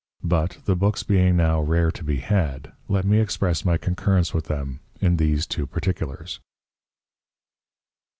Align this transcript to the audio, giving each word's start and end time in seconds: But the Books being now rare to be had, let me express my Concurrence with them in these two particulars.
But 0.23 0.57
the 0.65 0.75
Books 0.75 1.03
being 1.03 1.37
now 1.37 1.61
rare 1.61 1.91
to 1.91 2.03
be 2.03 2.15
had, 2.21 2.71
let 2.87 3.05
me 3.05 3.19
express 3.19 3.63
my 3.63 3.77
Concurrence 3.77 4.33
with 4.33 4.45
them 4.45 4.79
in 4.99 5.17
these 5.17 5.45
two 5.45 5.67
particulars. 5.67 6.39